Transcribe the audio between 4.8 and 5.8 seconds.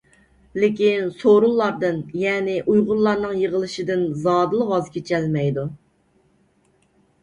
كېچەلمەيدۇ.